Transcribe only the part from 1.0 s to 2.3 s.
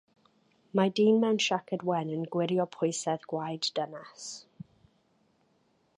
mewn siaced wen yn